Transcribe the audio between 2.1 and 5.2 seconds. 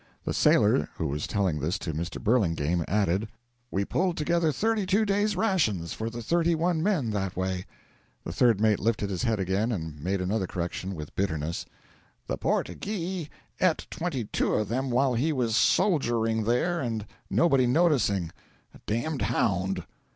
Burlingame added: 'We pulled together thirty two